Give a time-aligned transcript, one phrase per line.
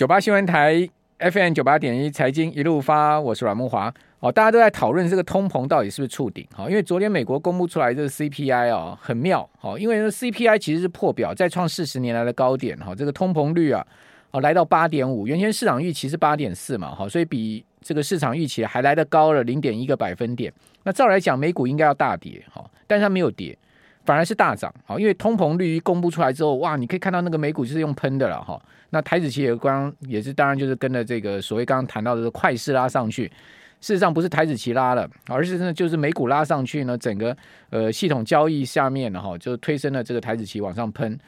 [0.00, 3.92] 九八新闻台 FM 九八点一财经一路发，我是阮慕华。
[4.20, 6.42] 哦，大家都在讨论这个通膨到底是不是触顶？
[6.56, 9.46] 哈，因为昨天美国公布出来这个 CPI 哦，很妙。
[9.60, 12.74] 哦，因为 CPI 其实是破表，再创四十年来的高点。
[12.78, 13.86] 哈，这个通膨率啊，
[14.30, 20.50] 哦，来到八点五，原先市场预期是八点四嘛，哈，所以比这个市场预期还来得高了零点一个百分点。
[20.84, 23.54] 那照来讲，美股应该要大跌，哈，但是它没有跌。
[24.04, 28.60] 反而是大涨，好，因为通膨率一公布出来之后，哇，你可以看到那个美股就是用喷的了哈。
[28.90, 33.30] 那台子期也刚也是，当然就是跟着这个所谓刚刚谈到的快势拉上去。
[33.80, 37.34] 事实上不是台子期拉了，而是呢就是美股拉上去呢，整个
[37.70, 41.18] 呃系统交易下面呢哈，就推升了这个台子期往上喷。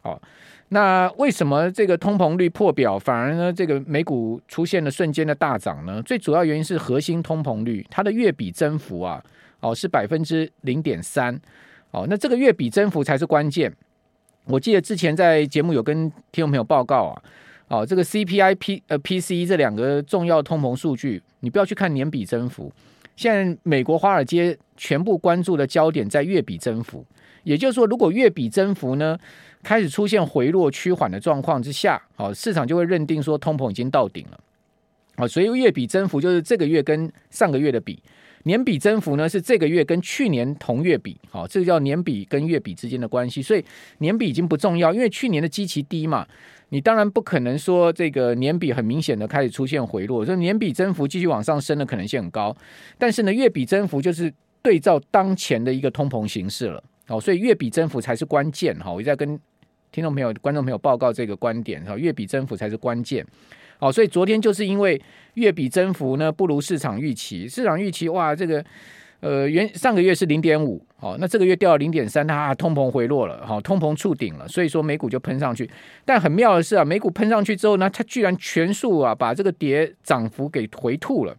[0.00, 0.20] 好，
[0.68, 6.00] 那为什么这个通膨率破表，反而呢这个美股出现了瞬间的大涨呢？
[6.02, 9.22] 最主要原因是核心通膨率它的月比增幅啊，
[9.60, 11.38] 哦是百分之零点三。
[11.90, 13.72] 哦，那这个月比增幅才是关键。
[14.44, 17.22] 我记得之前在节目有跟听众朋友报告啊，
[17.68, 22.72] 哦，这个 CPI、P 呃 PCE 这两个重要通膨数据，你不要去看年比增幅。
[23.16, 27.04] 现在美国华尔街全部关注的焦点在月比增幅，
[27.42, 29.18] 也就是说，如果月比增幅呢
[29.62, 34.40] 开始出现回落趋缓的状况之下，哦，市场就会认定说通膨已经到顶了。
[35.16, 38.00] 哦，所以月比增幅就是这个月跟上个月的比。
[38.48, 43.62] 年比增幅呢是这个月跟去年同月比，好，这个叫年比跟月比之间的关系，所以
[43.98, 46.26] 年比已经不重要，因为去年的基期低嘛，
[46.70, 52.56] 你当然不可能说这个年比很明显的开始出现回落，所以年比增幅继续往上升的可能性很高，
[52.96, 54.32] 但是呢，月比增幅就是
[54.62, 59.38] 对照当前的一个通膨形势了，好，所以月比增幅才是关键，哈，我在跟
[59.92, 63.26] 听众朋友、观众朋友报告这个观点，哈，月比增幅才是关键。
[63.80, 65.00] 好，所以昨天就是因为
[65.34, 68.64] 月比增幅呢不如市场预期，市场预期哇，这个
[69.20, 75.70] 呃原上个月是零点五，好，那这个月掉到零点三，它通膨回落了，好，通膨触顶了，所以说美股就喷上去。
[76.04, 81.36] 但很妙的是啊，美股喷上去之后呢，它居然全数啊把这个跌涨幅给回吐了。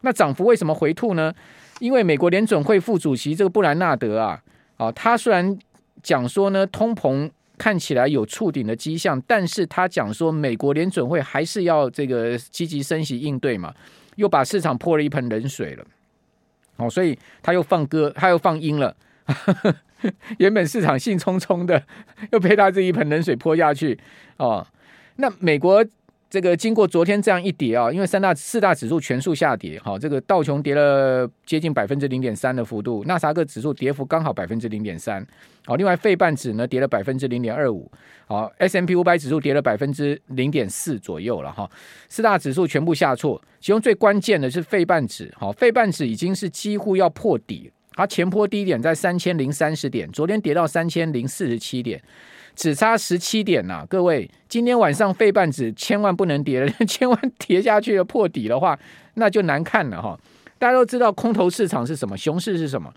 [0.00, 1.32] 那涨幅为什么回吐呢？
[1.78, 4.42] 因为美国联准会副主席这个布兰纳德啊，
[4.78, 5.56] 啊，他虽然
[6.02, 7.30] 讲说呢通膨。
[7.58, 13.74] 看起来有触顶的迹象，但是他讲说美国联准会还是要这个积极升息应对嘛，
[14.16, 15.84] 又把市场泼了一盆冷水了。
[16.76, 18.96] 哦，所以他又放歌，他又放音了。
[20.38, 21.82] 原本市场兴冲冲的，
[22.32, 23.98] 又被他这一盆冷水泼下去。
[24.38, 24.66] 哦，
[25.16, 25.84] 那美国。
[26.30, 35.26] 这个经过昨天这样一跌啊，因为三大四大指数全数下跌，好，这个道琼跌了接近百分之零点三的幅度，纳萨克指数跌幅刚好百分之零点三，
[35.64, 37.90] 好，另外费半指呢跌了百分之零点二五，
[38.26, 41.70] 好，S M P 五百指数跌了百分之零点四左右了哈，
[42.10, 52.02] 四大指数全部下挫，其中最关键的是费半指，好，费半指已经是几乎要破底，它前波低点在三千零三十点，昨天跌到三千零四十七点。
[52.58, 58.76] 只差十七点呐、各位，今天晚上费半指千万不能跌了， 千万跌下去了破底的话，
[59.14, 60.18] 那就难看了哈。
[60.58, 62.92] 大家都知道空头市场是什么，熊市是什么？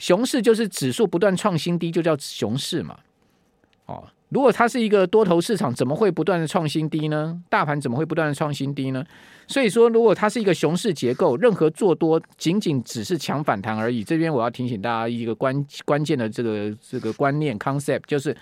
[0.00, 2.98] 熊市就是指数不断创新低，就叫熊市嘛。
[3.86, 7.40] 哦，如果它是一个多头市场，怎么会不断的创新低呢？
[7.48, 9.04] 大盘怎么会不断的创新低呢？
[9.46, 14.02] 所以说，如果它是一个熊市结构，任何做多仅仅只是抢反弹而已。
[14.02, 18.36] 这边我要提醒大家一个关关键的这个这个观念 concept 就是。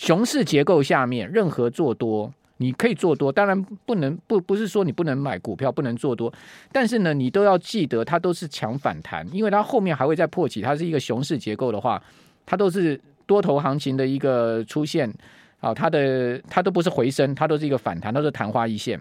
[0.00, 6.32] 熊市结构下面，任何做多你可以做多，当然不能不不是说你不能买股票，不能做多，
[6.72, 12.02] 但是呢，你都要记得它都是抢反弹，因为它后面还会再破起，它是一个熊市结构的话，
[12.46, 15.12] 它都是多头行情的一个出现
[15.60, 18.98] 啊，它的它都不是回升，它都是一个反弹，都是昙花一现。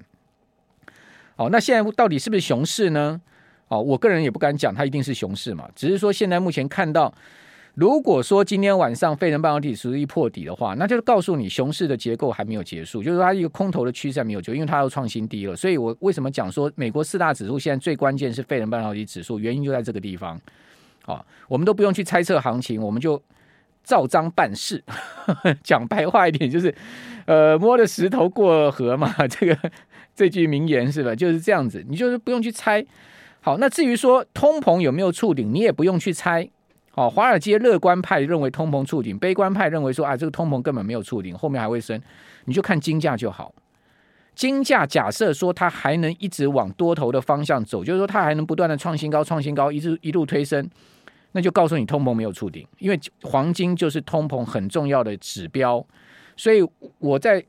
[1.38, 3.22] 哦，那现在到底是不是熊市呢？
[3.70, 7.14] 哦，我个人也不敢讲它一定是熊市嘛，只是说现在目前看到。
[7.76, 15.56] 如果说今天晚上费城半导体实力破底的话，那就是告诉你熊市的结构还没有结束，就是它一个空头的趋势还没有结束，因为它要创新低了。
[15.56, 20.40] 所以我为什么讲说美国四大指数现在最关键是费城半导体指数，原因就在这个地方。
[21.04, 23.22] 好，我们都不用去猜测行情，我们就
[23.84, 24.84] 照章办事。
[25.64, 26.74] 讲白话一点，就是
[27.26, 29.58] 呃摸着石头过河嘛， 这个
[30.14, 31.16] 这句名言是吧？
[31.16, 32.86] 就是这样子，你就是不用去猜。
[33.42, 36.50] 好，那至于说通膨有没有触顶，你也不用去猜。
[37.00, 41.98] 哦，华尔街乐观派认为通膨触顶，悲观派认为说啊，这个通膨根本没有触顶，后面还会升。
[42.44, 43.56] 你就看金价就好。
[44.36, 50.70] 金价假设说它还能一直往多头的方向走，就是说它还能不断的创新高、创新高，一直一路推升，
[51.32, 52.68] 那就告诉你通膨没有触顶。
[52.80, 55.82] 因为黄金就是通膨很重要的指标，
[56.36, 56.62] 所以
[56.98, 57.42] 我在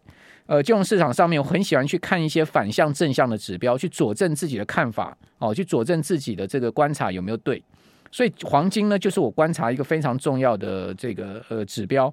[0.46, 7.60] 呃金融市场上面，我很喜欢去看一些反向、正向的指标，去佐证自己的看法，哦，去佐证自己的这个观察有没有对。
[8.10, 12.12] 所以黄金呢，就是我观察一个非常重要的这个呃指标。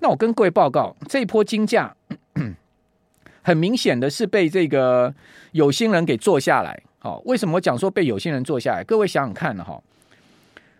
[0.00, 1.94] 那我跟各位报告，这一波金价
[3.42, 5.14] 很明显的是被这个
[5.52, 6.82] 有心人给做下来。
[6.98, 8.84] 好，为什么我讲说被有心人做下来？
[8.84, 9.80] 各位想想看哈，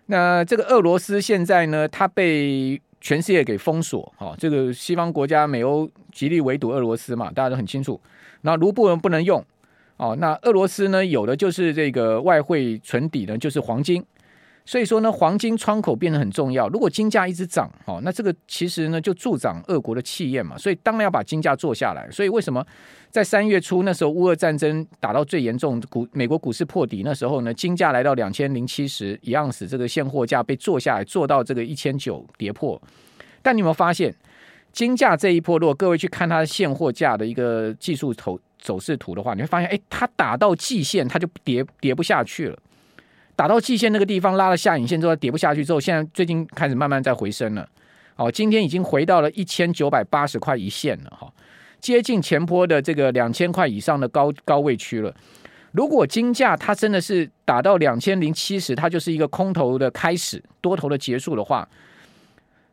[0.07, 4.13] 那这个俄罗斯现在呢，它被全世界给封锁。
[4.17, 8.01] 哈，这个西方国家美欧极力围堵俄罗斯嘛，大家都很清楚。
[8.41, 9.45] 那卢布不能用。
[9.97, 14.05] 哦，那俄罗斯呢，有的就是这个外汇存底呢，就是黄金。
[14.69, 16.69] 所以说呢，黄金窗口变得很重要。
[16.69, 20.59] 如果金价一直涨，哦，那这个其实呢就助长俄国的气焰嘛。
[20.59, 22.11] 所以当然要把金价做下来。
[22.11, 22.67] 所以为什么
[23.09, 32.81] 在三月初那时候乌俄战争打到最严重，股美国股市破底那时候呢，金价来到两千零七十一盎司，这个现货价被做下来，做到这个一千九跌破。
[33.43, 34.13] 但你有没有发现，
[34.73, 42.59] 金价这一波，如果各位去看它的现货价的一个技术走走势图的话，你会发现，哎，它打到季线，它就跌跌不下去了。
[43.37, 47.69] 打到季线那个地方拉了下影线之后跌不下去之后，现在最近开始慢慢在回升了。
[48.17, 51.31] 哦，今天已经回到了一千九百八十块一线了哈，
[51.79, 55.15] 接近前坡的这个两千块以上的高高位区了。
[55.73, 61.69] 如果金价它真的是打到两千零七十，它就是一个空头的开始，多头的结束的话，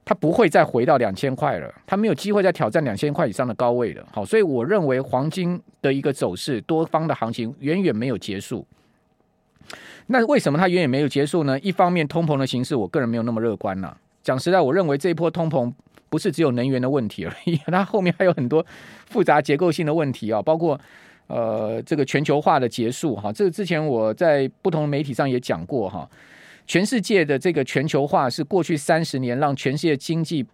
[0.06, 4.08] 它不会再回到两千块了，它没有机会再挑战两千块以上的高位了。
[4.14, 8.66] 好，所以我认为黄金的一个走势，多方的行情远远没有结束。
[10.08, 11.60] 那为什么它远远没有结束呢？
[11.60, 13.96] 一方面，通膨的形势，我个人没有那么乐观呐。
[14.22, 15.72] 讲实在，我认为这一波通膨
[16.10, 18.66] 不是只有能源的问题而已， 它后面还有很多
[19.08, 20.80] 复杂结构性的问题啊，包括
[21.28, 23.32] 呃这个全球化的结束哈。
[23.32, 26.10] 这个之前我在不同媒体上也讲过哈。
[26.66, 30.46] 全世界的这个全球化是过去三十年让全世界经济。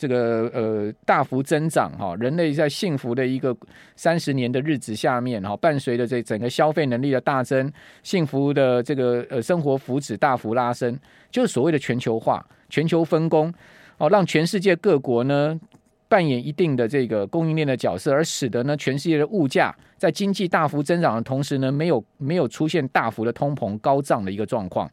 [0.00, 3.54] 这个呃大幅增长哈，人类在幸福的一个
[3.96, 7.70] 三十年的日子下面哈，伴随着这整个消费能力的大增，
[8.02, 10.98] 幸福的这个呃生活福祉大幅拉升，
[11.30, 13.52] 就是所谓的全球化、全球分工
[13.98, 15.60] 哦，让全世界各国呢
[16.08, 24.90] 扮演一定的这个供应链的角色，而使得呢全世界的物价在经济大幅增长的同时呢，没有没有出现大幅的通膨高涨的一个状况。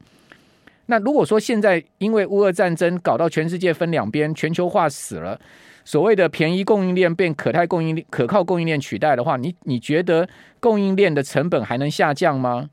[0.87, 5.39] 那如果说现在因为乌俄战争搞到全世界分两边，全球化死了，
[5.85, 10.27] 所谓的便宜供应链被可太供应链、可靠供应链取代的话，你你觉得
[10.59, 12.69] 供应链的成本还能下降吗？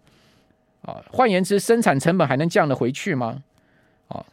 [0.82, 3.42] 啊，换言之，生产成本还能降得回去吗？
[4.08, 4.24] 啊，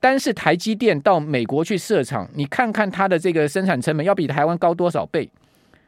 [0.00, 5.30] 单是台积电到美国去设厂，你看看它的这个生产成本要比台湾高多少倍？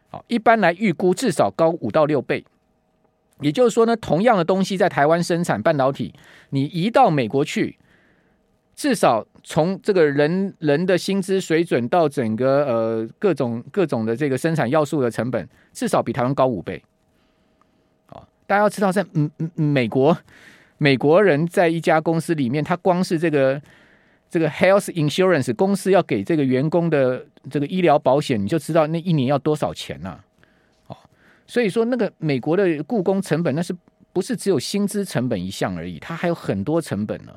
[0.08, 2.44] 好，一般来预估至少高五到六倍。
[3.40, 6.14] 也就是说呢，同样的东西在台湾生产半导体，
[6.50, 7.78] 你移到美国去，
[8.74, 16.82] 至少从这个人人的薪资水准到整个呃各种各种的这个生产要素的成本，至少比台湾高五倍。
[18.06, 20.16] 啊，大家要知道，在嗯嗯美国，
[20.78, 23.60] 美国人在一家公司里面，他光是这个
[24.28, 30.18] 这个 health insurance 公司要给这个员工的这个医疗保险，你就知道那一年要多少钱呢？
[31.50, 33.74] 所以说，那个美国的雇工成本，那是
[34.12, 35.98] 不是只有薪资成本一项而已？
[35.98, 37.32] 它还有很多成本呢。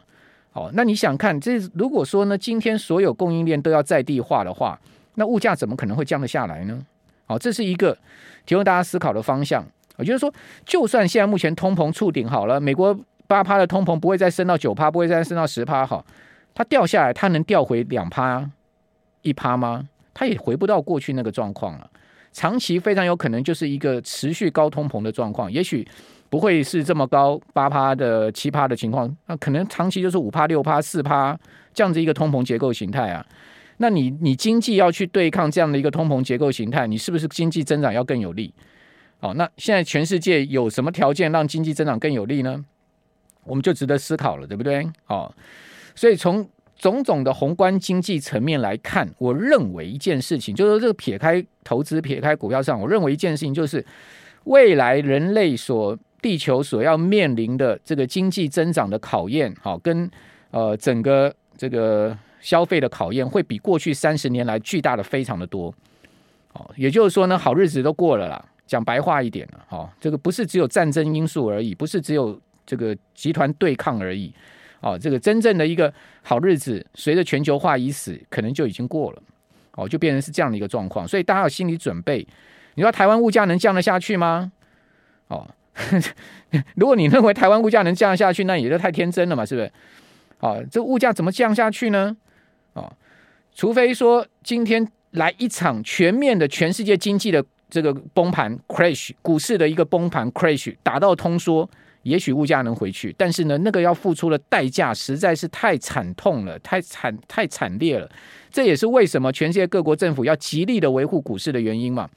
[0.51, 4.79] 哦，那你想看，这如果说呢，今天所有供应链都要在地化的话，
[5.15, 6.79] 那物价怎么可能会降得下来呢？
[7.25, 7.97] 好，这是一个
[8.45, 9.65] 提供大家思考的方向。
[9.95, 10.31] 我觉得说，
[10.63, 12.95] 就算现在目前通膨触顶好了，美国
[13.25, 16.05] 八趴的通膨不会再升到九趴，不会再升到十趴，好，
[16.53, 18.47] 它掉下来，它能掉回两趴、
[19.23, 19.89] 一趴吗？
[20.13, 21.89] 它也回不到过去那个状况了。
[22.33, 25.87] 长期非常有可能就是一个持续高通膨的状况，也许
[26.29, 31.39] 不会是这么高八趴的七趴的情况，那可能长期就是五趴六趴四趴
[31.73, 33.25] 这样子一个通膨结构形态啊。
[33.77, 38.53] 那你你经济要去对抗这样的一个通膨结构形态，你是不是经济增长要更有利？
[39.19, 42.63] 哦，那现在全世界有什么条件让经济增长更有利呢？
[43.45, 44.87] 我们就值得思考了，对不对？
[45.07, 45.33] 哦，
[45.95, 53.85] 所以从种种的宏观经济层面来看，我认为一件事情就是这个撇开投资、撇开股票上，我认为一件事情就是
[54.45, 60.09] 未来人类所地球所要面临的这个经济增长的考验，好，跟
[60.51, 65.73] 呃整个这个消费的考验，会比过去三十年来巨大的非常的多。
[66.51, 68.45] 好，也就是说呢，好日子都过了啦。
[68.65, 74.33] 讲白话一点了，好，这个不是只有战争因素而已，不是只有这个集团对抗而已。
[74.83, 79.23] 哦，这个真正的一个好日子，随着全球化已死，可能就已经过了。
[79.75, 82.27] 哦，就变成是这样的一个状况，所以大家有心理准备。
[82.75, 84.51] 你说台湾物价能降得下去吗？
[85.29, 85.47] 哦，
[86.75, 89.71] 如果你认为台湾物价能降得下去，那也就太天真了嘛，是不是？
[90.41, 92.15] 哦，这物价怎么降下去呢？
[92.73, 92.91] 哦，
[93.55, 101.67] 除非说今天来一场全面的全世界经济的这个崩盘 crash，股市的一个崩盘 crash，打到通缩。
[102.03, 108.09] 也许物价能回去，但是呢，那个要付出的代价实在是太惨痛了，太惨太惨烈了。
[108.49, 112.09] 这也是为什么全世界各国政府要极力的维护股市的原因嘛。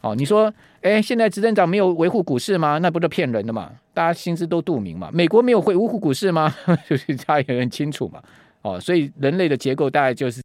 [0.00, 2.78] 哦，你说，哎，现在执政党没有维护股市吗？
[2.78, 3.72] 那不是骗人的嘛？
[3.92, 5.10] 大家心知都肚明嘛。
[5.12, 6.54] 美国没有会维护股市吗？
[6.88, 8.22] 就是他也很清楚嘛。
[8.62, 10.40] 哦，所以人类的结构大概就是。